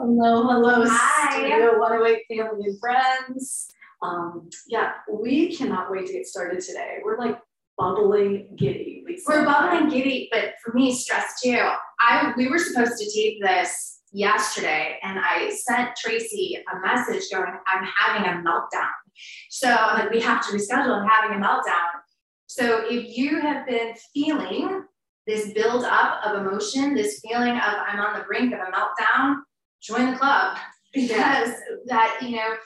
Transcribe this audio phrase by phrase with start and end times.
[0.00, 1.32] Hello, hello, Hi.
[1.32, 3.66] Studio 108 family and friends.
[4.00, 6.98] Um, yeah, we cannot wait to get started today.
[7.04, 7.36] We're like
[7.76, 9.02] bubbling giddy.
[9.04, 9.24] Lisa.
[9.26, 11.68] We're bubbling giddy, but for me, stress too.
[11.98, 17.58] I we were supposed to tape this yesterday, and I sent Tracy a message going,
[17.66, 18.94] "I'm having a meltdown."
[19.50, 20.96] So I'm like, we have to reschedule.
[20.96, 21.90] I'm having a meltdown.
[22.46, 24.84] So if you have been feeling
[25.26, 29.38] this build up of emotion, this feeling of I'm on the brink of a meltdown,
[29.82, 30.56] join the club
[30.92, 31.52] because
[31.86, 32.56] that you know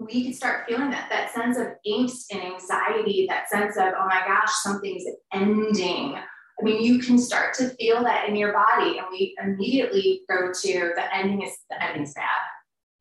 [0.00, 4.06] we can start feeling that that sense of angst and anxiety that sense of oh
[4.06, 6.16] my gosh something's ending.
[6.60, 10.52] I mean you can start to feel that in your body and we immediately go
[10.52, 12.24] to the ending is the ending's bad.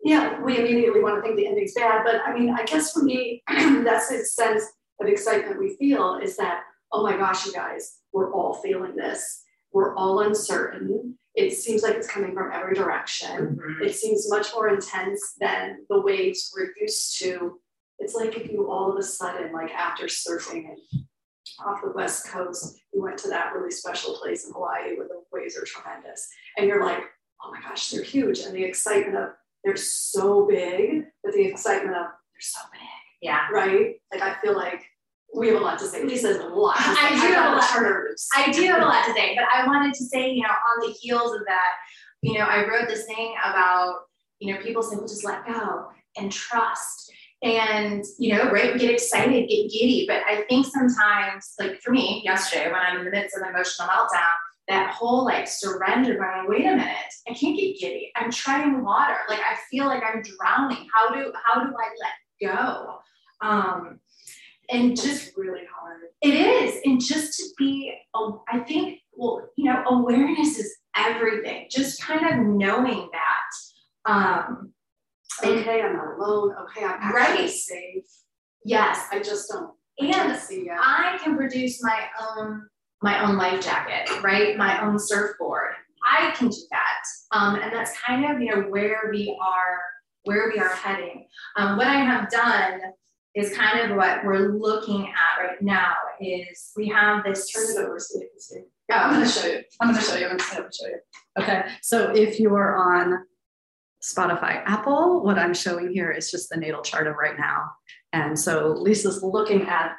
[0.03, 3.03] Yeah, we immediately want to think the ending's bad, but I mean, I guess for
[3.03, 4.63] me, that's the sense
[4.99, 9.43] of excitement we feel is that, oh my gosh, you guys, we're all feeling this.
[9.73, 11.17] We're all uncertain.
[11.35, 13.57] It seems like it's coming from every direction.
[13.57, 13.83] Mm-hmm.
[13.83, 17.59] It seems much more intense than the waves we're used to.
[17.99, 21.03] It's like if you all of a sudden, like after surfing and
[21.65, 25.21] off the west coast, you went to that really special place in Hawaii where the
[25.31, 27.03] waves are tremendous, and you're like,
[27.43, 29.29] oh my gosh, they're huge, and the excitement of
[29.63, 32.81] they're so big, but the excitement of they're so big,
[33.21, 33.95] yeah right?
[34.11, 34.83] Like I feel like
[35.33, 36.03] we have a lot to say.
[36.03, 36.75] Lisa has a lot.
[36.75, 36.89] To say.
[37.01, 37.69] I do have a lot.
[37.69, 38.27] charters.
[38.35, 40.87] I do have a lot to say, but I wanted to say, you know, on
[40.87, 41.71] the heels of that,
[42.21, 44.01] you know, I wrote this thing about,
[44.39, 45.87] you know, people say, well, just let go
[46.17, 47.11] and trust.
[47.43, 50.05] And, you know, right, get excited, get giddy.
[50.07, 53.49] But I think sometimes, like for me yesterday, when I'm in the midst of an
[53.49, 54.35] emotional meltdown,
[54.67, 56.95] that whole like surrender going, wait a minute,
[57.27, 58.11] I can't get giddy.
[58.15, 59.17] I'm treading water.
[59.27, 60.87] Like I feel like I'm drowning.
[60.93, 62.99] How do how do I let go?
[63.41, 63.99] Um,
[64.71, 66.01] and just It's really hard.
[66.21, 66.81] it is.
[66.85, 71.67] And just to be, oh, I think, well, you know, awareness is everything.
[71.69, 74.11] Just kind of knowing that.
[74.11, 74.73] Um,
[75.43, 76.53] Okay, I'm not alone.
[76.63, 77.49] Okay, I'm actually Right.
[77.49, 78.03] safe.
[78.63, 79.73] yes, I just don't.
[79.99, 80.09] And
[80.65, 80.77] yet.
[80.79, 82.67] I can produce my own
[83.03, 84.55] my own life jacket, right?
[84.57, 85.73] My own surfboard.
[86.05, 87.03] I can do that.
[87.31, 89.79] Um, and that's kind of, you know, where we are,
[90.25, 91.27] where we are heading.
[91.55, 92.79] Um, what I have done
[93.35, 97.77] is kind of what we're looking at right now is we have this Turn it
[97.77, 98.59] over so you can see.
[98.91, 98.95] Oh.
[98.95, 99.61] I'm gonna show you.
[99.79, 100.27] I'm gonna show you.
[100.27, 100.99] I'm gonna show you.
[101.39, 103.25] Okay, so if you're on
[104.03, 107.71] Spotify, Apple, what I'm showing here is just the natal chart of right now.
[108.13, 109.95] And so Lisa's looking at,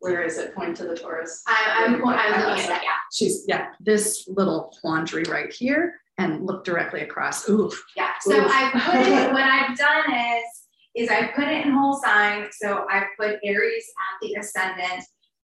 [0.00, 0.54] Where is it?
[0.54, 1.42] Point to the Taurus.
[1.46, 2.90] I, I'm, I'm looking at that, yeah.
[3.12, 7.48] she's, yeah, this little quandary right here and look directly across.
[7.48, 8.50] Ooh, Yeah, so Oof.
[8.50, 10.63] I put it, what I've done is,
[10.94, 15.04] is I put it in whole sign, so I put Aries at the ascendant.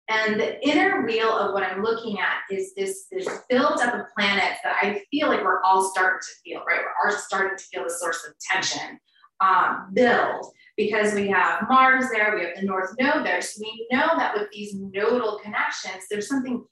[0.07, 4.01] And the inner wheel of what I'm looking at is this, this build up of
[4.15, 6.79] planets that I feel like we're all starting to feel, right?
[6.79, 8.99] We're all starting to feel the source of tension
[9.41, 10.45] um, build
[10.77, 13.41] because we have Mars there, we have the North Node there.
[13.41, 16.63] So we know that with these nodal connections, there's something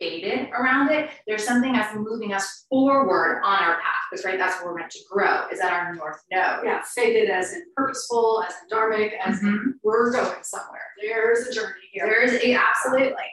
[0.00, 1.10] fated around it.
[1.26, 4.90] There's something that's moving us forward on our path, because right, that's where we're meant
[4.92, 6.64] to grow, is at our North Node.
[6.64, 9.72] Yeah, fated as in purposeful, as in dharmic, as in Mhm.
[9.82, 10.82] we're going somewhere.
[11.00, 12.06] There's a journey here.
[12.06, 13.24] There is a, absolutely.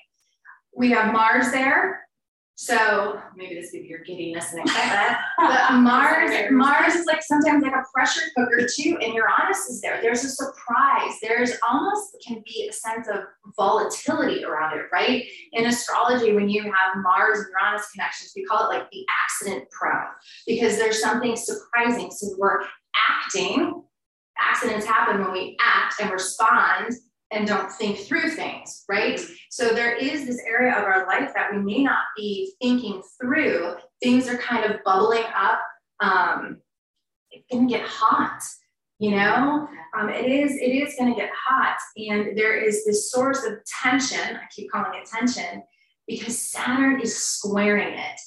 [0.75, 2.04] We have Mars there.
[2.57, 5.17] So maybe this would be your giddiness and excitement.
[5.37, 10.01] But Mars, Mars is like sometimes like a pressure cooker too, and Uranus is there.
[10.01, 11.17] There's a surprise.
[11.21, 13.23] There's almost can be a sense of
[13.57, 15.25] volatility around it, right?
[15.51, 19.69] In astrology, when you have Mars and Uranus connections, we call it like the accident
[19.71, 20.07] prone
[20.47, 22.09] because there's something surprising.
[22.09, 22.61] So we're
[23.09, 23.83] acting.
[24.37, 26.93] Accidents happen when we act and respond
[27.31, 29.19] and don't think through things, right?
[29.55, 33.75] So there is this area of our life that we may not be thinking through.
[34.03, 35.61] Things are kind of bubbling up.
[36.01, 36.57] Um,
[37.31, 38.43] it's gonna get hot,
[38.99, 39.65] you know.
[39.97, 40.57] Um, it is.
[40.57, 44.35] It is gonna get hot, and there is this source of tension.
[44.35, 45.63] I keep calling it tension
[46.05, 48.19] because Saturn is squaring it.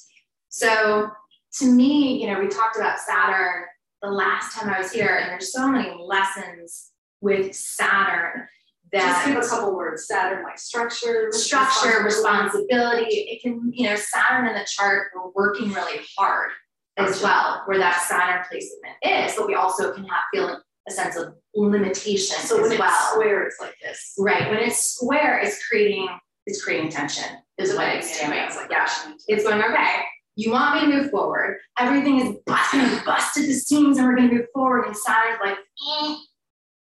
[0.47, 1.11] So
[1.59, 3.65] to me, you know, we talked about Saturn
[4.01, 6.89] the last time I was here, and there's so many lessons
[7.21, 8.47] with Saturn
[8.91, 10.07] that Just give a couple words.
[10.07, 13.05] Saturn, like structure, structure, responsibility.
[13.05, 16.51] It can, you know, Saturn in the chart, we're working really hard
[16.97, 20.57] as well, where that Saturn placement is, but we also can have feeling
[20.87, 23.11] a sense of limitation So as when it's well.
[23.11, 24.13] square, it's like this.
[24.17, 24.49] Right.
[24.49, 26.07] When it's square, it's creating
[26.45, 27.25] it's creating tension,
[27.59, 28.39] is what it's doing.
[28.39, 28.87] It's like yeah.
[29.27, 29.97] It's going, okay,
[30.35, 31.59] you want me to move forward.
[31.77, 34.85] Everything is busted, busted the seams, and we're gonna move forward.
[34.87, 36.15] And Saturn's like, eh.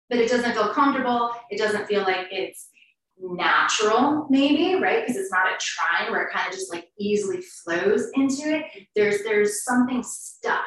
[0.10, 1.32] But it doesn't feel comfortable.
[1.50, 2.70] It doesn't feel like it's
[3.20, 5.06] natural, maybe, right?
[5.06, 8.66] Because it's not a trine where it kind of just like easily flows into it.
[8.96, 10.66] There's there's something stuck.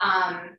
[0.00, 0.56] Um,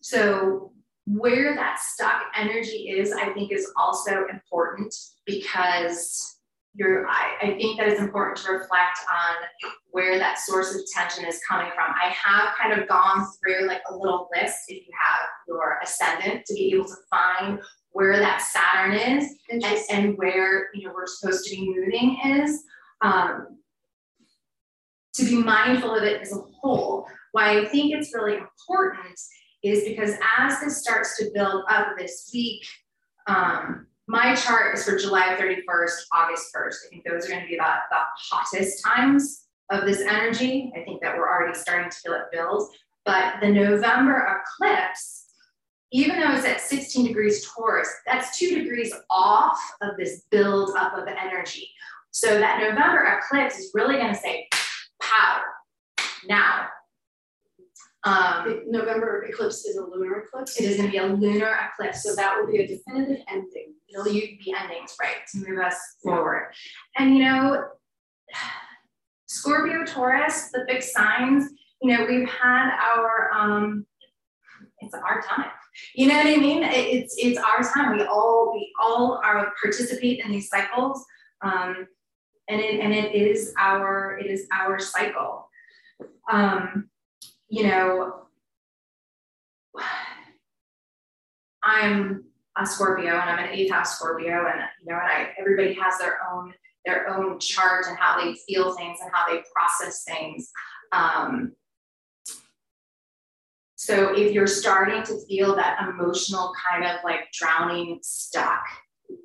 [0.00, 0.72] so
[1.06, 4.94] where that stuck energy is, I think is also important
[5.26, 6.39] because
[6.78, 11.40] I, I think that it's important to reflect on where that source of tension is
[11.48, 11.92] coming from.
[12.00, 16.44] I have kind of gone through like a little list if you have your ascendant
[16.46, 21.06] to be able to find where that Saturn is and, and where you know we're
[21.06, 22.62] supposed to be moving is.
[23.02, 23.58] Um,
[25.14, 27.06] to be mindful of it as a whole.
[27.32, 29.18] Why I think it's really important
[29.62, 32.62] is because as this starts to build up this week,
[33.26, 36.74] um, my chart is for July 31st, August 1st.
[36.84, 40.72] I think those are going to be the, the hottest times of this energy.
[40.76, 42.68] I think that we're already starting to feel it build.
[43.04, 45.26] But the November eclipse,
[45.92, 50.98] even though it's at 16 degrees Taurus, that's two degrees off of this build up
[50.98, 51.68] of energy.
[52.10, 54.48] So that November eclipse is really going to say,
[55.00, 55.40] pow,
[56.28, 56.66] now.
[58.04, 60.58] Um, November eclipse is a lunar eclipse.
[60.58, 62.02] it is going to be a lunar eclipse.
[62.02, 63.74] So that will be a definitive ending.
[63.92, 66.52] it'll be endings, right, to move us forward.
[66.96, 67.64] And you know,
[69.26, 71.50] Scorpio, Taurus, the big signs,
[71.82, 73.86] you know, we've had our um
[74.80, 75.50] it's our time.
[75.94, 76.62] You know what I mean?
[76.64, 77.96] It's it's our time.
[77.96, 81.04] We all we all are participate in these cycles.
[81.42, 81.86] Um
[82.48, 85.48] and it and it is our it is our cycle.
[86.30, 86.89] Um,
[87.50, 88.14] you know,
[91.62, 92.24] I'm
[92.56, 95.98] a Scorpio and I'm an eighth house Scorpio, and you know, and I everybody has
[95.98, 96.54] their own
[96.86, 100.50] their own chart and how they feel things and how they process things.
[100.92, 101.52] Um,
[103.76, 108.62] so if you're starting to feel that emotional kind of like drowning stuck,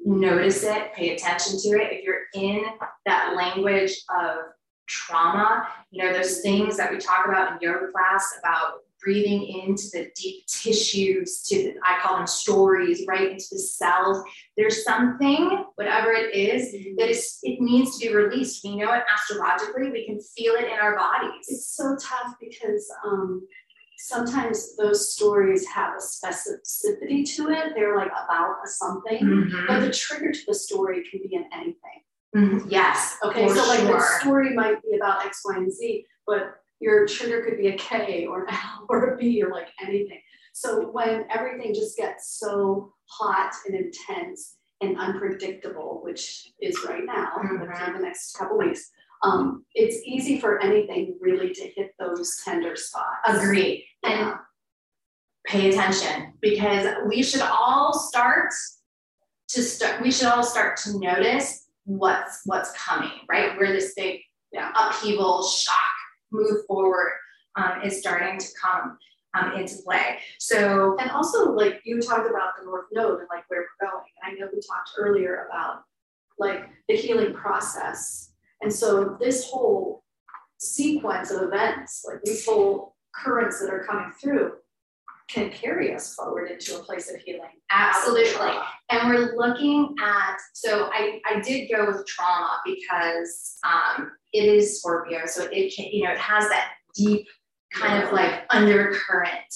[0.05, 1.93] notice it, pay attention to it.
[1.93, 2.65] If you're in
[3.05, 4.37] that language of
[4.87, 9.83] trauma, you know, those things that we talk about in yoga class about breathing into
[9.93, 14.23] the deep tissues to the, I call them stories, right into the cells.
[14.57, 18.63] There's something, whatever it is, that is it needs to be released.
[18.63, 21.45] We know it astrologically, we can feel it in our bodies.
[21.47, 23.45] It's so tough because um,
[23.97, 27.73] sometimes those stories have a specificity to it.
[27.75, 29.67] They're like about a something, Mhm.
[29.67, 32.01] but the trigger to the story can be in anything.
[32.35, 32.65] Mhm.
[32.69, 33.17] Yes.
[33.23, 37.07] Okay, for so like the story might be about X, Y, and Z, but your
[37.07, 40.21] trigger could be a K or an L or a B or like anything.
[40.53, 47.31] So when everything just gets so hot and intense and unpredictable, which is right now,
[47.37, 47.59] Mhm.
[47.59, 48.91] for the next couple weeks,
[49.23, 53.19] um, it's easy for anything really to hit those tender spots.
[53.25, 53.85] Agreed.
[54.03, 54.35] And
[55.47, 58.51] pay attention because we should all start
[59.47, 64.19] to start we should all start to notice what's what's coming right where this big
[64.75, 65.77] upheaval shock
[66.31, 67.11] move forward
[67.55, 68.97] um, is starting to come
[69.37, 73.43] um, into play so And also, like you talked about the North Node and like
[73.47, 74.03] where we're going.
[74.23, 75.83] And I know we talked earlier about
[76.37, 78.31] like the healing process.
[78.61, 80.03] And so this whole
[80.57, 84.53] sequence of events, like these whole currents that are coming through,
[85.27, 87.49] can carry us forward into a place of healing.
[87.71, 88.51] absolutely.
[88.89, 94.79] And we're looking at so i i did go with trauma because um, it is
[94.79, 97.27] scorpio so it can you know it has that deep
[97.75, 99.53] kind of like undercurrent.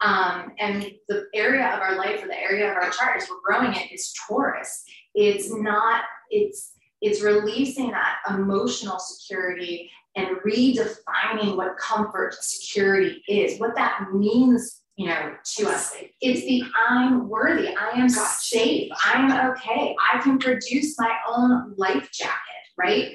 [0.00, 3.40] Um, and the area of our life or the area of our chart as we're
[3.44, 4.84] growing it is taurus.
[5.14, 13.58] It's not it's it's releasing that emotional security and redefining what comfort security is.
[13.60, 19.52] What that means you know to us it's the I'm worthy, I am safe, I'm
[19.52, 23.12] okay, I can produce my own life jacket, right?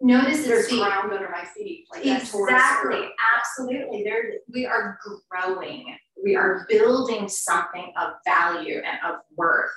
[0.00, 1.86] Notice There's the ground under my feet.
[1.90, 4.04] Like exactly, absolutely.
[4.04, 9.70] There, we are growing, we are building something of value and of worth.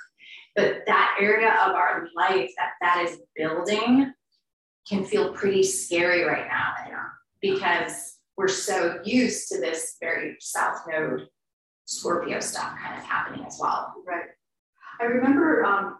[0.54, 4.12] But that area of our life that that is building
[4.88, 6.74] can feel pretty scary right now,
[7.40, 11.26] because we're so used to this very South Node
[11.90, 13.92] Scorpio stuff kind of happening as well.
[14.06, 14.30] Right.
[15.00, 15.98] I remember um,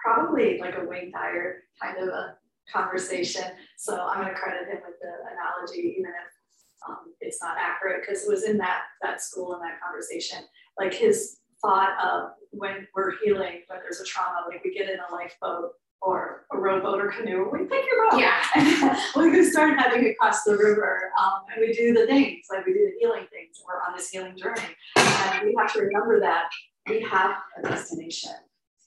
[0.00, 2.36] probably like a Wayne Dyer kind of a
[2.72, 3.42] conversation.
[3.76, 8.02] So I'm going to credit him with the analogy, even if um, it's not accurate,
[8.06, 10.44] because it was in that that school in that conversation.
[10.78, 14.98] Like his thought of when we're healing, when there's a trauma, like we get in
[15.00, 18.20] a lifeboat or a rowboat or canoe, we pick your boat.
[18.20, 18.40] Yeah.
[19.16, 22.72] we can start heading across the river um, and we do the things, like we
[22.72, 23.60] do the healing things.
[23.66, 24.60] We're on this healing journey.
[24.96, 26.44] And we have to remember that
[26.88, 28.30] we have a destination.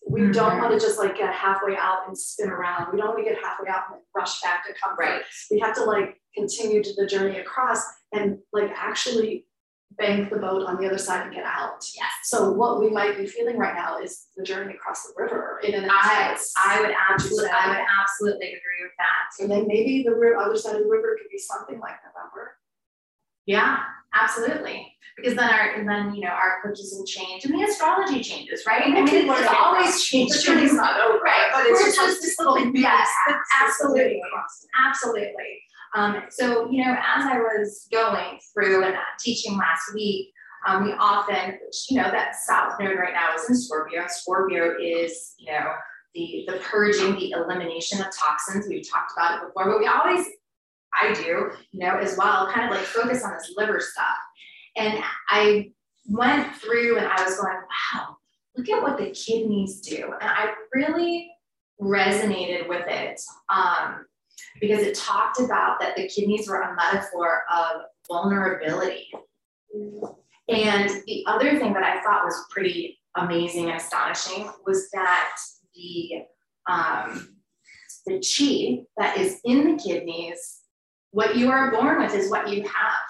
[0.10, 0.62] We don't Mhm.
[0.62, 2.92] want to just like get halfway out and spin around.
[2.92, 5.00] We don't want to get halfway out and rush back to comfort.
[5.04, 5.22] Right.
[5.52, 9.46] We have to like continue to the journey across and like actually
[9.98, 11.86] bank the boat on the other side and get out.
[11.96, 12.12] Yes.
[12.24, 15.74] So what we might be feeling right now is the journey across the river in
[15.74, 16.38] an I.
[16.58, 19.44] I would absolutely, I would absolutely agree with that.
[19.44, 22.58] And then maybe the other side of the river could be something like November.
[23.46, 23.80] Yeah,
[24.14, 24.88] absolutely.
[25.18, 26.62] Because then our, and then, you know, our
[26.98, 28.84] will change and the astrology changes, right?
[28.84, 30.38] I mean, are it's always changing.
[30.38, 33.10] The journey's not over, Right, but it's We're just like this little Yes,
[33.62, 34.22] absolutely.
[34.88, 35.62] Absolutely.
[35.94, 40.32] Um, so, you know, as I was going through and uh, teaching last week,
[40.68, 41.58] um, we often,
[41.90, 44.06] you know, that South Node right now is in Scorpio.
[44.08, 45.72] Scorpio is, you know,
[46.14, 48.68] the the purging, the elimination of toxins.
[48.70, 50.26] We've talked about it before, but we always,
[50.94, 54.18] I do, you know, as well, kind of like focus on this liver stuff.
[54.78, 55.72] And I
[56.08, 58.18] went through and I was going, wow,
[58.56, 60.14] look at what the kidneys do.
[60.22, 61.32] And I really
[61.82, 63.20] resonated with it.
[63.50, 64.06] Um,
[64.60, 69.08] because it talked about that the kidneys were a metaphor of vulnerability.
[70.50, 75.36] And the other thing that I thought was pretty amazing and astonishing was that
[75.76, 76.24] the
[76.70, 77.36] um,
[78.06, 80.60] the chi that is in the kidneys,
[81.12, 83.02] what you are born with is what you have.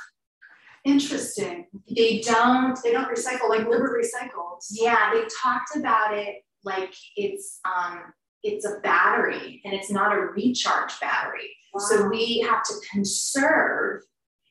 [0.83, 1.67] Interesting.
[1.95, 4.67] They don't, They don't recycle like liver recycles.
[4.71, 8.01] yeah, they talked about it like it's um,
[8.43, 11.55] it's a battery and it's not a recharge battery.
[11.77, 14.01] So we have to conserve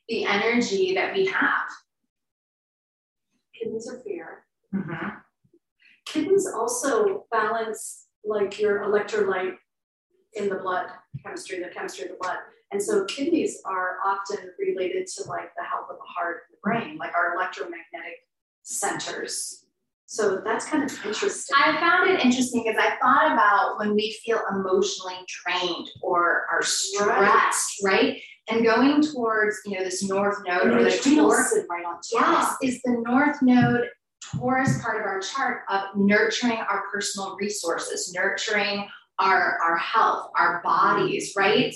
[0.08, 1.68] the energy that we have.
[3.54, 4.44] Kidneys are fear.
[4.74, 5.08] Mm-hmm.
[6.06, 9.56] Kidneys also balance like your electrolyte
[10.34, 10.86] in the blood
[11.22, 12.38] chemistry, the chemistry of the blood.
[12.72, 16.60] And so kidneys are often related to like the health of the heart and the
[16.62, 18.26] brain, like our electromagnetic
[18.62, 19.59] centers.
[20.10, 21.56] So that's kind of interesting.
[21.56, 26.62] I found it interesting because I thought about when we feel emotionally drained or are
[26.62, 28.20] stressed, right?
[28.50, 32.58] And going towards, you know, this north node or the Taurus, right on top.
[32.60, 33.88] yes, is the north node
[34.34, 38.88] Taurus part of our chart of nurturing our personal resources, nurturing
[39.20, 41.72] our, our health, our bodies, right?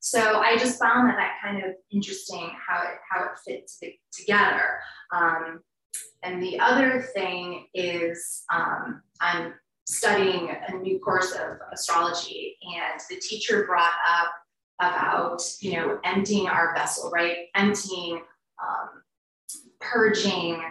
[0.00, 3.94] So I just found that that kind of interesting how it how it fits the,
[4.12, 4.80] together.
[5.12, 5.60] Um,
[6.22, 9.54] and the other thing is um, I'm
[9.86, 14.32] studying a new course of astrology, and the teacher brought up
[14.80, 17.46] about you know emptying our vessel, right?
[17.54, 18.22] Emptying,
[18.62, 19.02] um,
[19.80, 20.62] purging,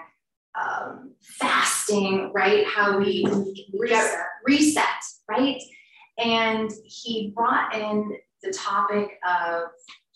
[0.59, 2.65] um, fasting, right?
[2.67, 3.25] How we
[3.73, 4.85] reset, reset,
[5.29, 5.61] right?
[6.17, 9.63] And he brought in the topic of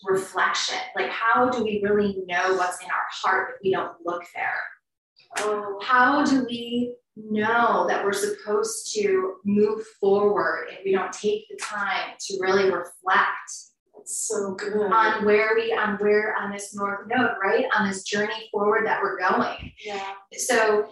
[0.04, 4.22] reflection, like how do we really know what's in our heart if we don't look
[4.34, 4.60] there?
[5.38, 11.46] Oh, how do we know that we're supposed to move forward if we don't take
[11.48, 13.50] the time to really reflect
[13.96, 14.90] that's so good.
[14.90, 19.00] on where we on where on this north node right on this journey forward that
[19.02, 20.12] we're going yeah.
[20.32, 20.88] so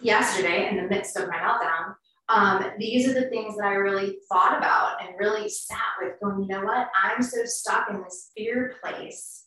[0.00, 1.94] yesterday in the midst of my meltdown
[2.28, 6.42] um, these are the things that i really thought about and really sat with going
[6.42, 9.46] you know what i'm so stuck in this fear place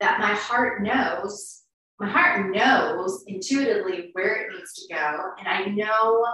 [0.00, 1.63] that my heart knows
[2.00, 6.24] my heart knows intuitively where it needs to go and i know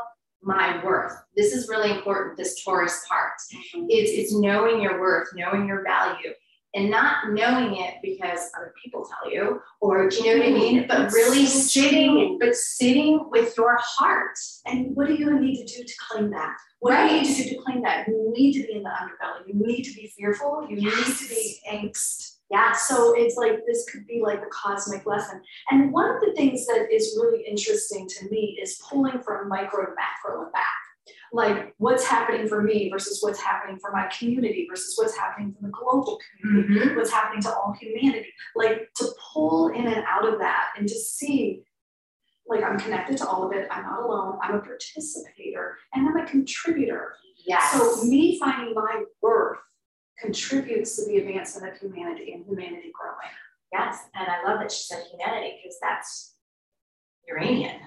[0.43, 3.87] my worth this is really important this taurus part mm-hmm.
[3.89, 6.31] it's it's knowing your worth knowing your value
[6.75, 10.53] and not knowing it because other people tell you or do you know what i
[10.53, 10.89] mean mm-hmm.
[10.89, 15.85] but really sitting but sitting with your heart And what do you need to do
[15.85, 16.57] to claim that?
[16.81, 17.23] What do you Right.
[17.23, 18.09] need to do to claim that?
[18.09, 19.47] You need to be in the underbelly.
[19.49, 20.67] You need to be fearful.
[20.69, 22.37] You need to be angst.
[22.51, 25.41] Yeah So it's like this could be like a cosmic lesson.
[25.71, 29.87] And one of the things that is really interesting to me is pulling from micro
[29.87, 30.67] to macro and back.
[31.33, 35.63] Like what's happening for me versus what's happening for my community versus what's happening for
[35.63, 36.97] the global community, mm-hmm.
[36.97, 38.33] what's happening to all humanity.
[38.57, 41.63] Like to pull in and out of that and to see
[42.49, 43.69] like I'm connected to all of it.
[43.71, 44.39] I'm not alone.
[44.43, 47.15] I'm a participator and I'm a contributor.
[47.47, 49.59] yes So me finding my worth
[50.21, 53.33] contributes to the advancement of humanity and humanity growing.
[53.73, 56.35] yes and i love that she said humanity because that's
[57.29, 57.81] uranian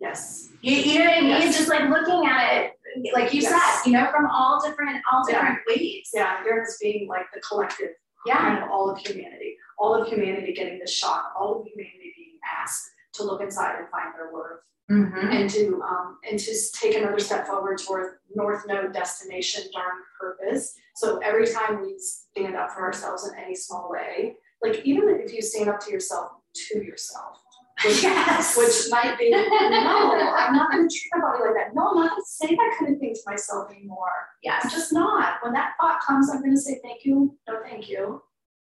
[0.00, 0.48] Yes.
[0.60, 1.30] You, you know what I mean?
[1.30, 1.56] Yes.
[1.58, 3.50] Just like looking at it, like you Yes.
[3.82, 5.40] said, you know, from all different, all Yeah.
[5.40, 6.10] different ways.
[6.14, 7.90] Yeah, Uranus being like the collective,
[8.24, 8.38] Yeah.
[8.38, 12.38] kind of all of humanity, all of humanity getting the shock, all of humanity being
[12.60, 15.28] asked to look inside and find their worth Mm-hmm.
[15.32, 20.74] and to um, and to take another step forward toward North Node destination darn purpose.
[20.96, 25.30] So every time we stand up for ourselves in any small way, like even if
[25.34, 26.30] you stand up to yourself
[26.70, 27.36] to yourself,
[27.84, 28.56] which, Yes.
[28.56, 31.74] which might be no, I'm not going to treat my body like that.
[31.74, 34.10] No, I'm not going to say that kind of thing to myself anymore.
[34.50, 35.34] I'm just not.
[35.42, 38.22] When that thought comes, I'm going to say thank you, no thank you,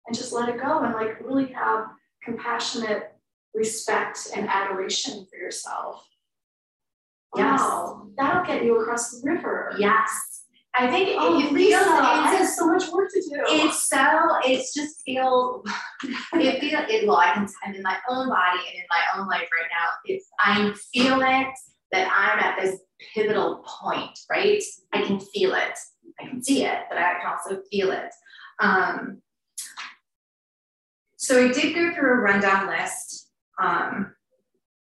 [0.07, 1.89] and just let it go and like really have
[2.25, 3.13] compassionate
[3.57, 6.07] respect and adoration for yourself.
[7.35, 7.61] Yes.
[7.61, 9.75] Wow, that'll get you across the river.
[9.79, 10.09] Yes.
[10.79, 13.43] I think Oh, it feels Lisa, it's so much work to do.
[13.47, 13.99] It's so,
[14.45, 15.65] it's just feel,
[16.35, 19.27] it feel, it, well, I can, I'm in my own body and in my own
[19.27, 19.89] life right now.
[20.05, 21.49] It's, I feel it
[21.93, 22.81] that I'm at this
[23.15, 24.63] pivotal point, right?
[24.93, 25.79] I can feel it.
[26.21, 28.13] I can see it, but I can also feel it.
[28.61, 29.23] Um,
[31.17, 33.26] so I did go through a rundown list,
[33.63, 34.13] um,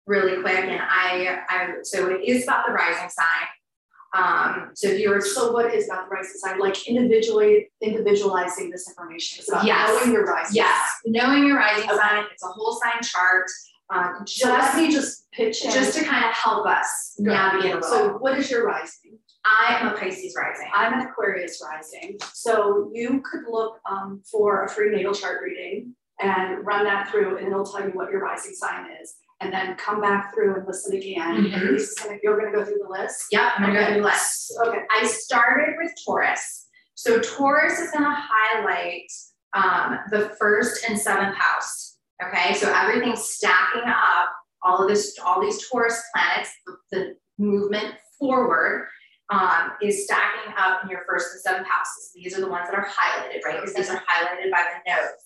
[0.05, 3.47] really quick, and I, I, so it is about the rising sign.
[4.15, 6.59] Um, so if you're So what is about the rising sign?
[6.59, 9.39] Like individually individualizing this information.
[9.39, 9.89] It's about Yes.
[9.89, 11.11] knowing your rising Yes, sign.
[11.11, 11.97] knowing your rising Okay.
[11.99, 13.45] sign, it's a whole sign chart.
[13.89, 15.71] Um, So let just, me just pitch in.
[15.71, 17.31] just to kind of help us Go.
[17.31, 17.83] navigate a.
[17.83, 19.19] So what is your rising?
[19.45, 20.67] I am a Pisces rising.
[20.73, 22.17] I'm an Aquarius rising.
[22.33, 27.37] So you could look um, for a free natal chart reading and run that through
[27.37, 29.15] and it'll tell you what your rising sign is.
[29.39, 31.45] And then come back through and listen again.
[31.45, 31.53] Mhm.
[31.53, 33.25] And Lisa's gonna, you're gonna go through the list.
[33.31, 34.53] Yep, I'm gonna go through the list.
[34.65, 34.79] Okay.
[34.91, 36.67] I started with Taurus.
[36.95, 39.11] So Taurus is gonna highlight
[39.53, 41.97] um, the first and seventh house.
[42.23, 44.29] Okay, so everything's stacking up.
[44.63, 48.87] All of this, all these Taurus planets, the, the movement forward
[49.29, 52.11] um, is stacking up in your first and seventh houses.
[52.15, 53.59] These are the ones that are highlighted, right?
[53.59, 55.23] Because these are highlighted by the nodes.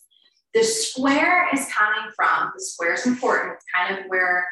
[0.53, 4.45] The square is coming from, the square is important, it's kind of where,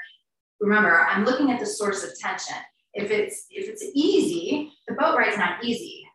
[0.62, 2.56] remember, I'm looking at the source of tension.
[2.94, 6.06] If it's if it's easy, the boat ride's not easy.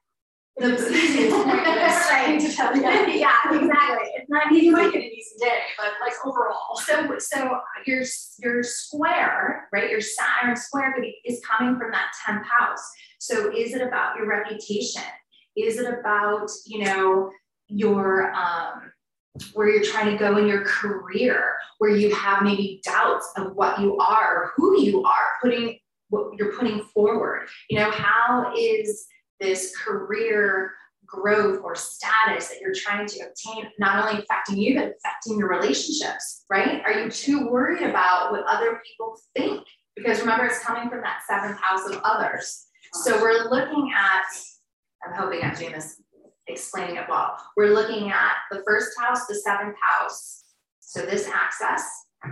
[0.57, 1.31] The It's easy.
[1.33, 2.83] I to tell you.
[2.83, 4.09] yeah, exactly.
[4.15, 4.67] It's not easy.
[4.67, 6.61] You might get an easy day, but like overall.
[6.85, 8.03] So, so your
[8.39, 9.91] your square, right?
[9.91, 12.91] Your Saturn square is coming from that tenth house.
[13.19, 15.03] So, is it about your reputation?
[15.57, 17.31] Is it about you know
[17.69, 18.93] your um,
[19.53, 23.81] where you're trying to go in your career, where you have maybe doubts of what
[23.81, 25.79] you are who you are, putting
[26.11, 27.49] what you're putting forward.
[27.69, 29.07] You know, how is
[29.41, 30.73] this career
[31.07, 35.49] growth or status that you're trying to obtain not only affecting you but affecting your
[35.49, 36.83] relationships right?
[36.85, 39.65] Are you too worried about what other people think?
[39.97, 42.67] Because remember it's coming from that seventh house of others.
[42.95, 44.25] So we're looking at
[45.07, 46.01] i'm hoping i'm doing this
[46.49, 50.45] explaining it well we're looking at the first house the seventh house
[50.81, 51.83] so this axis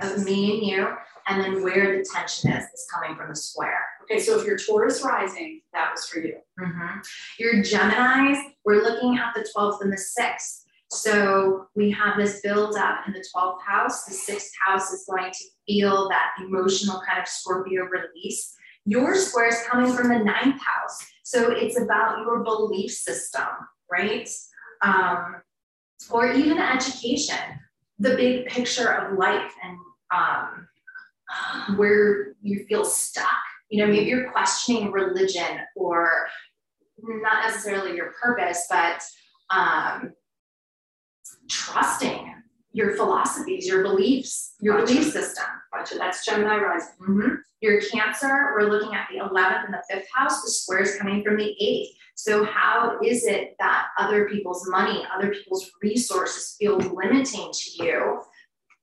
[0.01, 0.89] of me and you
[1.29, 4.59] and then where the tension is is coming from the square Okay, so if you're
[4.59, 6.35] Taurus rising, that was for you.
[6.61, 6.99] Mm-hmm.
[7.39, 10.65] Your Geminis, we're looking at the 12th and the 6th.
[10.91, 14.05] So we have this build up in the 12th house.
[14.05, 18.55] The 6th house is going to feel that emotional kind of Scorpio release.
[18.85, 20.99] Your square is coming from the ninth house.
[21.23, 23.47] So it's about your belief system,
[23.93, 24.29] right?
[24.81, 25.37] Um,
[26.11, 27.39] or even education,
[27.99, 29.79] the big picture of life and
[30.13, 33.29] um, where you feel stuck
[33.73, 36.27] you know, maybe you're questioning religion or
[37.03, 39.03] not necessarily your purpose, but
[39.49, 40.13] um,
[41.49, 42.35] trusting
[42.73, 44.93] your philosophies, your beliefs, your Gotcha.
[44.93, 45.47] belief system.
[45.73, 46.93] Gotcha, that's Gemini rising.
[47.01, 47.37] Mhm.
[47.63, 50.43] Your Cancer, we're looking at the 11th and the 5th house.
[50.43, 51.87] The square is coming from the 8th.
[52.17, 58.21] So, how is it that other people's money, other people's resources feel limiting to you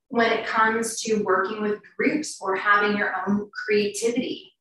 [0.07, 4.53] when it comes to working with groups or having your own creativity?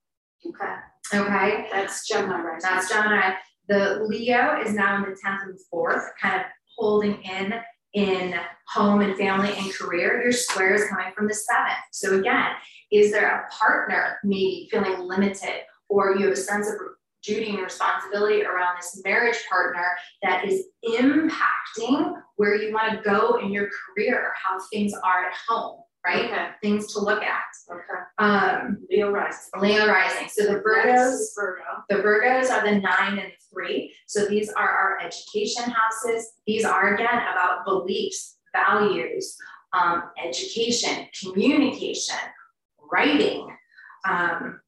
[0.44, 0.74] Okay,
[1.14, 1.68] Okay.
[1.70, 2.58] that's Gemini.
[2.60, 3.34] That's Gemini.
[3.68, 7.54] The Leo is now in the 10th and 4th, kind of holding in
[7.94, 8.34] in
[8.68, 10.22] home and family and career.
[10.22, 11.76] Your square is coming from the 7th.
[11.92, 12.50] So again,
[12.92, 16.74] is there a partner maybe feeling limited or you have a sense of
[17.22, 19.86] duty and responsibility around this marriage partner
[20.22, 25.26] that is impacting where you want to go in your career or how things are
[25.26, 26.24] at home, right?
[26.26, 27.42] Okay, Things to look at.
[27.70, 27.82] okay.
[28.18, 29.50] Um, Leo rising.
[29.60, 30.28] Leo rising.
[30.28, 31.62] So the Virgos Virgo.
[31.88, 33.92] the Virgos are the nine and three.
[34.06, 36.32] So these are our education houses.
[36.46, 39.36] These are again about beliefs, values,
[39.72, 42.16] um, education, communication,
[42.90, 43.46] writing.
[44.08, 44.60] Um,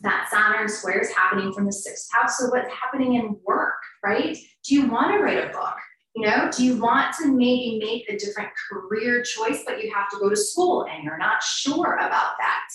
[0.00, 2.38] that Saturn square is happening from the sixth house.
[2.38, 4.36] So what's happening in work, right?
[4.64, 5.76] Do you want to write a book?
[6.14, 10.08] You know, do you want to maybe make a different career choice, but you have
[10.10, 12.68] to go to school and you're not sure about that?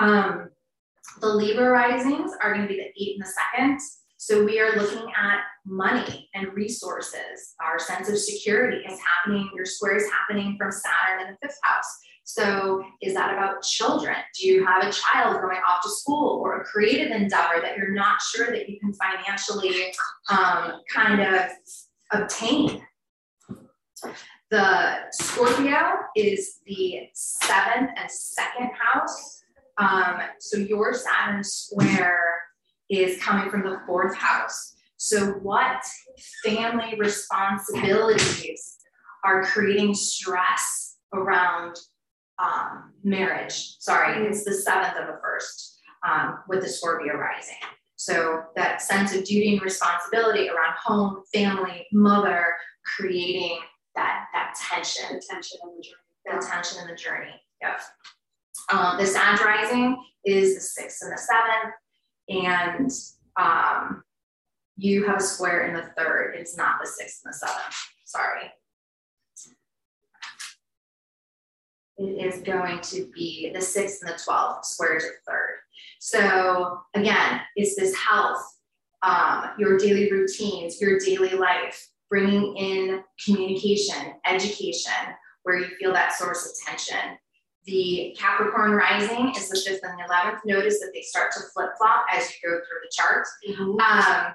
[0.00, 0.50] Um,
[1.20, 3.80] the Libra risings are going to be the eight and the second.
[4.16, 7.54] So we are looking at money and resources.
[7.64, 11.58] Our sense of security is happening, your square is happening from Saturn in the fifth
[11.62, 11.86] house.
[12.24, 14.16] So is that about children?
[14.38, 17.94] Do you have a child going off to school or a creative endeavor that you're
[17.94, 19.92] not sure that you can financially
[20.28, 21.50] um, kind of
[22.12, 22.82] obtain?
[24.50, 25.78] the Scorpio
[26.16, 29.42] is the seventh and second house.
[29.78, 32.20] Um, so your Saturn square
[32.90, 34.74] is coming from the fourth house.
[34.96, 35.82] So, what
[36.44, 38.76] family responsibilities
[39.24, 41.76] are creating stress around
[42.42, 43.76] um, marriage?
[43.78, 47.56] Sorry, it's the seventh of the first um, with the Scorpio rising.
[48.00, 52.54] So, that sense of duty and responsibility around home, family, mother,
[52.96, 53.58] creating
[53.94, 55.16] that, that tension.
[55.16, 56.40] The tension in the journey.
[56.40, 57.34] The tension in the journey.
[57.60, 57.78] Yep.
[58.72, 61.74] Um, the Sag rising is the sixth and the seventh,
[62.30, 62.90] and
[63.38, 64.02] um,
[64.78, 66.36] you have a square in the third.
[66.38, 67.74] It's not the sixth and the seventh.
[68.06, 68.50] Sorry.
[71.98, 75.56] It is going to be the sixth and the 12th, squares are third.
[76.00, 78.42] So again, it's this health,
[79.02, 84.92] um, your daily routines, your daily life, bringing in communication, education,
[85.42, 87.16] where you feel that source of tension.
[87.66, 90.40] The Capricorn rising is the fifth and the 11th.
[90.44, 93.26] Notice that they start to flip flop as you go through the chart.
[93.48, 93.80] Mm-hmm.
[93.80, 94.34] Um,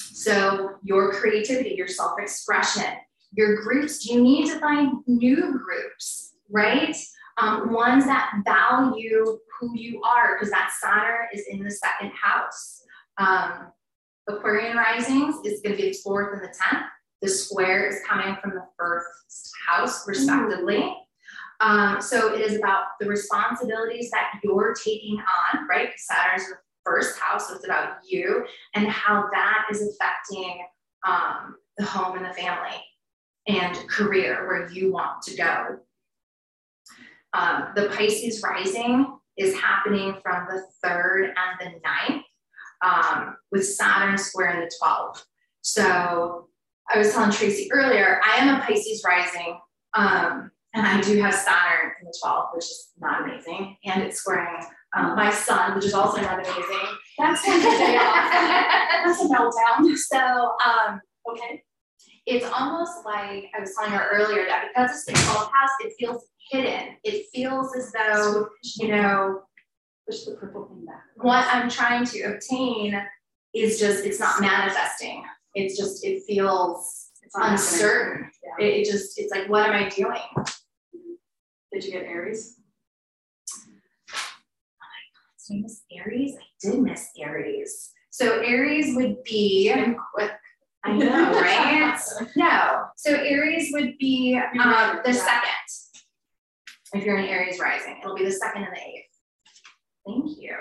[0.00, 2.84] so your creativity, your self-expression,
[3.32, 6.96] your groups, you need to find new groups, right?
[7.40, 12.82] Um, ones that value who you are, because that Saturn is in the second house.
[13.18, 13.72] Um,
[14.28, 16.84] Aquarian risings is going to be the fourth and the tenth.
[17.22, 20.94] The square is coming from the first house, respectively.
[21.60, 25.90] Um, so it is about the responsibilities that you're taking on, right?
[25.96, 30.64] Saturn's the first house, so it's about you and how that is affecting
[31.06, 32.82] um, the home and the family
[33.48, 35.78] and career where you want to go.
[37.32, 42.24] Um, the Pisces rising is happening from the third and the ninth,
[42.84, 45.24] um, with Saturn square in the 12th.
[45.62, 46.48] So
[46.92, 49.58] I was telling Tracy earlier, I am a Pisces rising,
[49.94, 54.20] um, and I do have Saturn in the 12th, which is not amazing, and it's
[54.20, 54.64] squaring
[54.96, 56.88] um, my sun, which is also not amazing.
[57.18, 58.30] That's day off.
[59.04, 59.96] That's a meltdown.
[59.96, 61.62] So um, Okay.
[62.28, 65.94] It's almost like I was telling her earlier that because it's the 12th house, it
[65.98, 66.96] feels hidden.
[67.02, 69.42] It feels as though, you know,
[70.06, 71.02] Push the purple thing back.
[71.16, 73.00] what I'm trying to obtain
[73.54, 75.22] is just, it's not manifesting.
[75.54, 78.30] It's just, it feels It's uncertain.
[78.58, 78.66] Yeah.
[78.66, 80.20] It, it just, it's like, what am I doing?
[81.72, 82.56] Did you get Aries?
[84.82, 84.86] Oh
[85.48, 86.36] did I miss Aries?
[86.36, 87.92] I did miss Aries.
[88.10, 89.72] So Aries would be,
[90.14, 90.32] quick.
[90.84, 91.98] I know, right?
[92.36, 92.84] no.
[92.96, 95.50] So Aries would be um, the second.
[96.94, 99.04] If you're an Aries rising, it'll be the second and the eighth.
[100.06, 100.56] Thank you.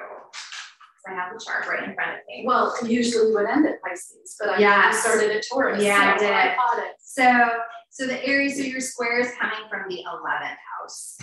[1.10, 2.44] I have the chart right in front of me.
[2.46, 5.04] Well, usually would end at Pisces, but I Yes.
[5.04, 5.82] started at Taurus.
[5.82, 6.34] Yeah, I so did.
[6.34, 6.96] I it.
[7.00, 7.50] So,
[7.90, 11.18] so the Aries, so your square is coming from the 11th house.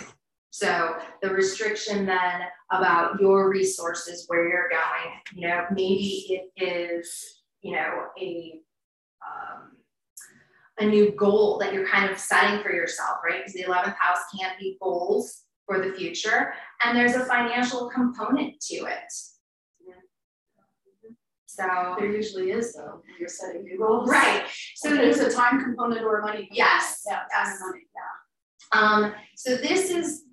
[0.49, 6.25] So the restriction then about your resources, where you're going, you know, maybe
[6.57, 8.59] it is, you know, a
[9.21, 9.71] um,
[10.79, 13.39] a new goal that you're kind of setting for yourself, right?
[13.39, 18.59] Because the 11th house can be goals for the future, and there's a financial component
[18.61, 19.11] to it.
[21.47, 24.09] So, There usually is though, you're setting new goals.
[24.09, 24.43] right.
[24.75, 26.47] So there's a time component or a money.
[26.47, 26.57] component.
[26.57, 27.57] Yes, Yeah, yes.
[27.61, 28.79] money, yeah.
[28.79, 30.23] Um, so this is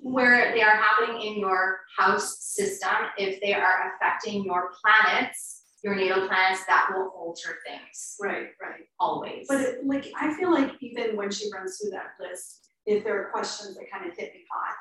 [0.00, 2.90] where they are happening in your house system.
[3.16, 8.84] If they are affecting your planets, your natal planets, that will alter things Right, right.
[9.00, 9.46] always.
[9.48, 13.20] But it, like, I feel like even when she runs through that list, if there
[13.20, 14.76] are questions that kind of hit me hot,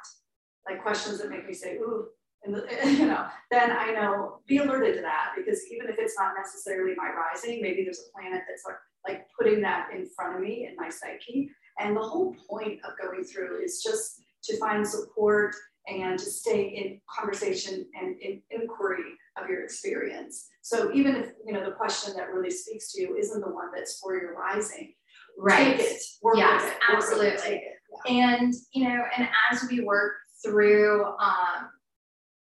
[0.70, 2.08] like questions that make me say, ooh,
[2.44, 2.56] and
[3.00, 6.94] you know, then I know, be alerted to that, because even if it's not necessarily
[6.96, 8.76] my rising, maybe there's a planet that's like,
[9.08, 11.50] like putting that in front of me in my psyche.
[11.80, 15.56] And the whole point of going through is just to find support
[15.88, 20.48] and to stay in conversation and in inquiry of your experience.
[20.62, 23.70] So even if, you know, the question that really speaks to you isn't the one
[23.74, 24.94] that's for your rising,
[25.38, 25.78] right.
[25.78, 27.64] take it, work Yes, it, work with it, absolutely.
[28.08, 30.14] And you know, and as we work
[30.46, 31.70] through, um,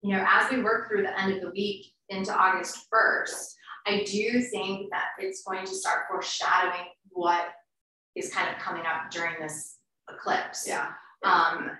[0.02, 4.04] you know, as we work through the end of the week into August first, I
[4.04, 7.48] do think that it's going to start foreshadowing what
[8.16, 9.76] is kind of coming up during this
[10.08, 10.66] eclipse.
[10.66, 10.88] Yeah,
[11.24, 11.70] Um,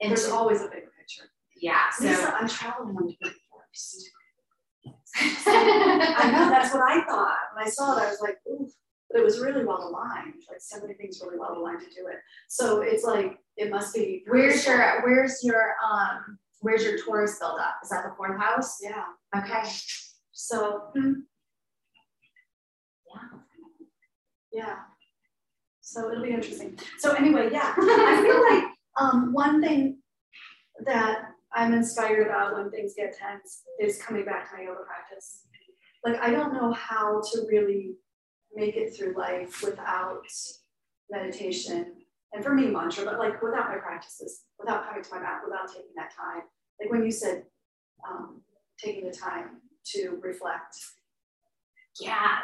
[0.00, 1.30] and there's always a big picture.
[1.60, 4.10] yeah, so Lisa, I'm traveling on the first.
[5.68, 7.36] I know, that's what I thought.
[7.54, 8.68] When I saw it, I was like, ooh,
[9.10, 12.06] but it was really well aligned, like so many things really well aligned to do
[12.08, 12.16] it.
[12.48, 14.22] So it's like, it must be.
[14.26, 17.74] Where's your where's your um where's your Taurus buildup?
[17.82, 18.78] Is that the fourth house?
[18.82, 19.04] Yeah,
[19.36, 19.62] Okay.
[20.32, 21.12] so, Yeah.
[24.52, 24.76] yeah.
[25.80, 26.78] So it'll be interesting.
[26.98, 28.64] So anyway, yeah, I feel like
[29.00, 29.98] um, one thing
[30.84, 31.18] that
[31.54, 35.46] I'm inspired about when things get tense is coming back to my yoga practice.
[36.06, 37.96] Like I don't know how to really
[38.54, 40.22] make it through life without
[41.10, 41.94] meditation
[42.32, 45.66] and for me mantra, but like without my practices, without coming to my mat, without
[45.66, 46.42] taking that time.
[46.80, 47.42] Like when you said
[48.08, 48.42] um,
[48.78, 49.62] taking the time
[49.94, 50.76] to reflect.
[52.00, 52.38] Yeah,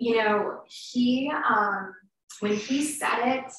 [0.00, 1.94] you know, he um
[2.40, 3.52] when he said it,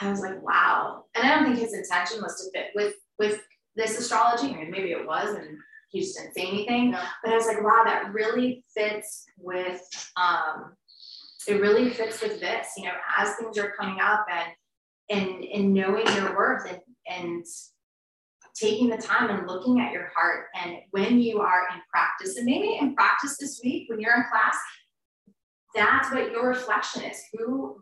[0.00, 1.04] I was like, wow.
[1.14, 3.42] And I don't think his intention was to fit with with
[3.76, 4.54] this astrology.
[4.54, 6.90] I mean, maybe it was, and he just didn't say anything.
[6.90, 7.02] No.
[7.22, 9.80] But I was like, wow, that really fits with
[10.16, 10.74] um
[11.48, 14.50] it really fits with this, you know, as things are coming up and
[15.08, 17.44] and and knowing your worth and and
[18.56, 22.46] taking the time and looking at your heart and when you are in practice and
[22.46, 24.56] maybe in practice this week when you're in class
[25.74, 27.76] that's what your reflection is who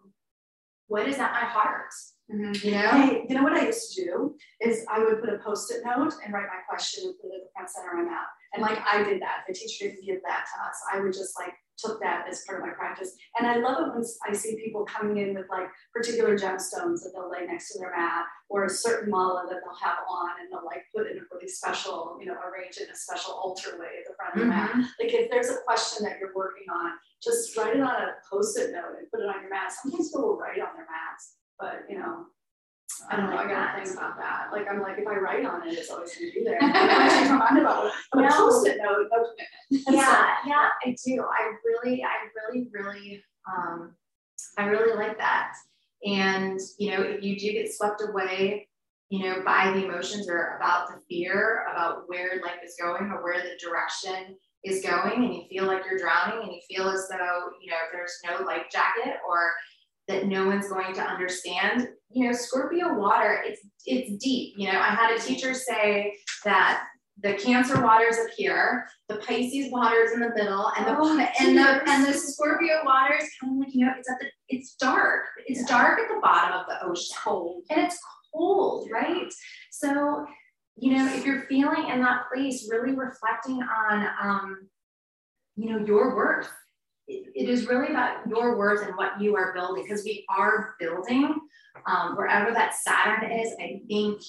[0.88, 1.93] what is at my heart
[2.32, 2.66] Mm-hmm.
[2.66, 5.38] you know Hey, you know what I used to do is I would put a
[5.38, 8.10] post-it note and write my question and put it at the front center of my
[8.10, 8.26] mat.
[8.54, 9.44] And like I did that.
[9.46, 10.76] The teacher didn't give that to us.
[10.92, 13.12] I would just like took that as part of my practice.
[13.38, 17.10] And I love it when I see people coming in with like particular gemstones that
[17.12, 20.48] they'll lay next to their mat or a certain mala that they'll have on and
[20.50, 24.00] they'll like put in a really special, you know, arrange in a special altar way
[24.00, 24.70] at the front of the mat.
[24.70, 24.80] Mm-hmm.
[25.00, 28.70] Like if there's a question that you're working on, just write it on a post-it
[28.72, 29.72] note and put it on your mat.
[29.72, 32.27] Sometimes people will write on their mats, but you know,
[33.11, 33.37] I don't know.
[33.38, 34.48] I gotta think about that.
[34.53, 36.59] Like I'm like, if I write on it, it's always gonna be there.
[36.61, 38.37] I change my mind about it, but a No.
[38.37, 39.98] post-it note, no commitment.
[39.98, 43.94] yeah yeah i do i really i really really um
[44.59, 45.53] i really like that
[46.05, 48.68] and you know if you do get swept away
[49.09, 53.22] you know by the emotions or about the fear about where life is going or
[53.24, 57.09] where the direction is going and you feel like you're drowning and you feel as
[57.11, 59.50] though you know there's no life jacket or
[60.09, 64.79] that no one's going to understand you know scorpio water it's it's deep you know
[64.79, 66.14] i had a teacher say
[66.45, 66.85] that
[67.23, 71.57] the cancer waters up here the pisces waters in the middle and the Oh, and
[71.57, 74.75] the and the scorpio water is kind of like you know it's at the it's
[74.75, 75.77] dark it's Yeah.
[75.79, 77.62] dark at the bottom of the ocean Cold.
[77.71, 77.99] and it's
[78.35, 79.33] cold, right?
[79.71, 80.27] So,
[80.77, 84.69] you know, if you're feeling in that place, really reflecting on, um,
[85.55, 86.51] you know, your worth.
[87.07, 90.75] It, it is really about your worth and what you are building because we are
[90.81, 91.38] building
[91.87, 93.53] um, wherever that Saturn is.
[93.61, 94.21] I think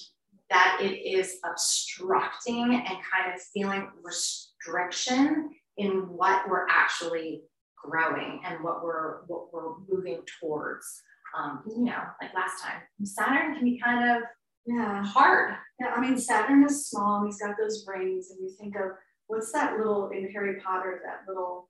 [0.50, 7.42] that it is obstructing and kind of feeling restriction in what we're actually
[7.82, 11.02] growing and what we're what we're moving towards
[11.36, 14.22] um, you know, like last time, Saturn can be kind of
[14.64, 15.04] Yeah.
[15.04, 15.54] hard.
[15.78, 15.92] Yeah.
[15.94, 18.92] I mean, Saturn is small and he's got those rings, and you think of
[19.26, 21.68] what's that little in Harry Potter, that little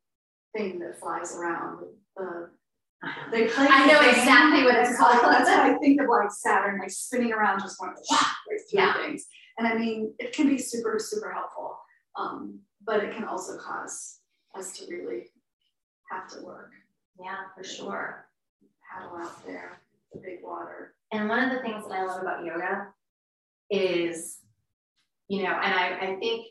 [0.54, 1.80] thing that flies around.
[2.16, 2.50] The
[3.30, 3.68] they play.
[3.70, 5.18] I know exactly what it's called.
[5.22, 8.16] That's what I think of like Saturn, like spinning around, just going wah,
[8.50, 8.94] right through Yeah.
[8.94, 9.26] things.
[9.58, 11.78] And I mean, it can be super, super helpful,
[12.16, 14.20] um, but it can also cause
[14.54, 15.30] us to really
[16.10, 16.72] have to work,
[17.20, 18.28] Yeah, for sure.
[18.90, 19.80] paddle out there,
[20.12, 20.94] the big water.
[21.12, 22.88] And one of the things that I love about yoga
[23.70, 24.38] is,
[25.28, 26.46] you know, and I, I think,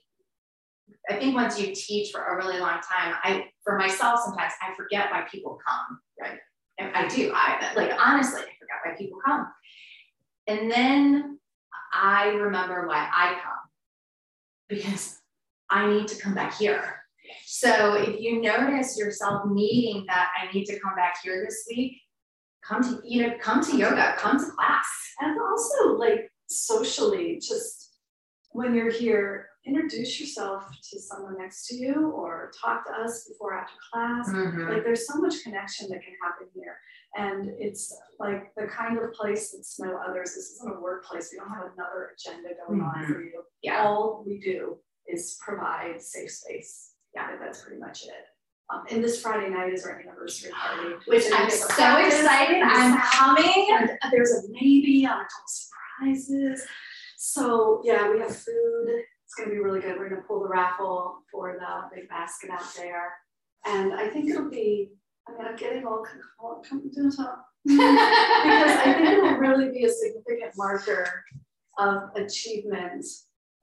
[1.10, 4.74] I think once you teach for a really long time, I, for myself, sometimes I
[4.76, 6.40] forget why people come, right?
[6.78, 7.34] And I do.
[7.36, 9.48] I like honestly, I forget why people come.
[10.48, 11.40] And then
[11.92, 13.54] I remember why I come
[14.70, 15.20] because
[15.70, 17.02] I need to come back here.
[17.46, 21.98] So if you notice yourself needing that, I need to come back here this week,
[22.64, 24.88] come to, you know, come to yoga, come to class.
[25.22, 27.98] And also, like socially, just
[28.52, 33.54] when you're here, introduce yourself to someone next to you or talk to us before
[33.54, 34.30] or after class.
[34.30, 34.70] Mm-hmm.
[34.70, 36.78] Like, there's so much connection that can happen here.
[37.18, 40.36] And it's like the kind of place that's no others.
[40.36, 41.30] This isn't a workplace.
[41.32, 43.14] We don't have another agenda going on mm-hmm.
[43.14, 43.44] for you.
[43.62, 43.84] Yeah.
[43.84, 46.92] All we do is provide safe space.
[47.16, 48.12] Yeah, that's pretty much it.
[48.74, 50.96] Um, and this Friday night is our anniversary party.
[51.08, 52.62] Which I'm so practice excited.
[52.64, 53.68] I'm coming.
[53.72, 56.68] And uh, there's a maybe on a couple surprises.
[57.18, 59.04] So yeah, we have food.
[59.38, 59.98] It's gonna be really good.
[59.98, 63.14] We're gonna pull the raffle for the big basket out there.
[63.66, 64.92] And I think it'll be,
[65.28, 66.06] I mean, I'm getting all,
[66.64, 67.36] to.
[67.66, 71.24] Because I think it'll really be a significant marker
[71.80, 73.04] of achievement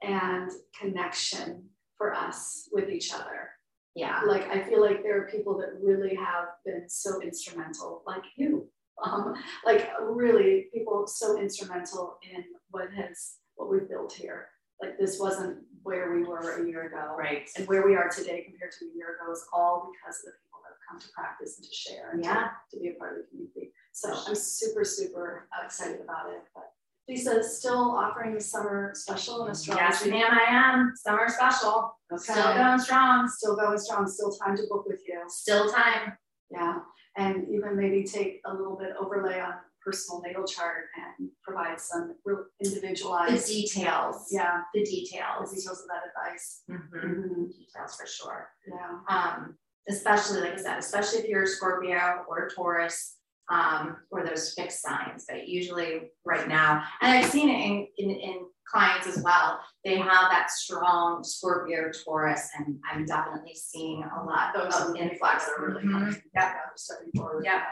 [0.03, 3.53] and connection for us with each other
[3.95, 4.23] yeah.
[4.27, 8.69] like I feel like there are people that really have been so instrumental, like you,
[9.05, 9.35] um,
[9.67, 14.49] like really people so instrumental in what has what we've built here.
[14.83, 17.49] Like this wasn't where we were a year ago, Right.
[17.57, 20.33] and where we are today compared to a year ago is all because of the
[20.43, 22.51] people that have come to practice and to share and Yeah.
[22.71, 23.73] to, be a part of the community.
[23.93, 26.43] So I'm super, super excited about it.
[26.55, 26.73] But
[27.09, 30.93] Lisa's still offering the summer special in Yes, ma'am, I am.
[30.97, 31.99] Summer special.
[32.13, 32.33] Okay.
[32.33, 33.29] Still going strong.
[33.29, 35.23] Still going strong, still time to book with you.
[35.29, 36.17] Still time.
[36.51, 36.81] Yeah,
[37.17, 40.85] and even maybe take a little bit overlay on personal natal chart
[41.19, 44.29] and provide some real The individualized, details.
[44.31, 45.53] yeah, The the details.
[45.53, 46.63] details of that advice.
[46.71, 47.49] Mhm.
[47.53, 48.51] Details for sure.
[48.67, 49.01] Yeah.
[49.09, 53.17] Um, especially, like I said, especially if you're a Scorpio or a Taurus,
[53.51, 58.11] um, or those fixed signs that usually right now, and I've seen it in, in,
[58.21, 58.42] in
[58.73, 59.61] clients as well.
[59.85, 64.87] They have that strong Scorpio Taurus, and I'm definitely seeing a lot Those of are
[64.89, 65.49] the people influx.
[65.49, 65.93] are really Mhm.
[65.93, 66.23] coming.
[66.35, 67.45] Yeah, stepping forward.
[67.45, 67.65] Yeah.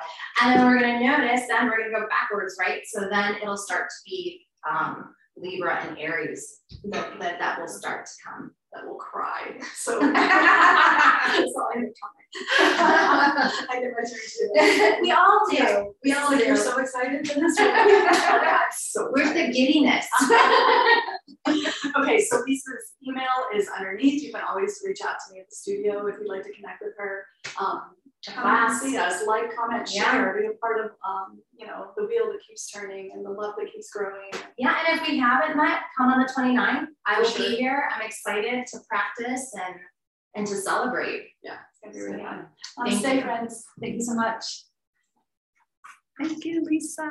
[0.43, 2.83] And then we're gonna notice, then we're gonna go backwards, right?
[2.87, 8.05] So then it'll start to be um Libra and Aries that that, that will start
[8.07, 8.55] to come.
[8.73, 9.59] That will cry.
[9.75, 9.99] So.
[10.01, 10.11] so I.
[13.69, 15.03] I did my turn too.
[15.03, 15.95] we all do.
[16.05, 16.47] We all Like, do.
[16.47, 17.59] You're so excited for this.
[17.59, 20.07] Yeah, so Where's the giddiness?
[21.97, 23.25] Okay, so Lisa's email
[23.57, 24.23] is underneath.
[24.23, 26.83] You can always reach out to me at the studio if you'd like to connect
[26.83, 27.25] with her.
[27.59, 30.13] Um, come and see us, like, comment, Yeah.
[30.13, 33.31] share, be a part of, um, you know, the wheel that keeps turning and the
[33.31, 34.31] love that keeps growing.
[34.59, 36.89] yeah, and if we haven't met, come on the 29th.
[37.07, 37.49] I For will sure.
[37.49, 37.89] be here.
[37.93, 39.81] I'm excited to practice and
[40.37, 41.31] and to celebrate.
[41.43, 42.49] Yeah, it's gonna be really fun.
[42.87, 43.23] Thank Namaste, you.
[43.23, 43.67] friends.
[43.81, 44.65] Thank you so much.
[46.21, 47.11] Thank you, Lisa.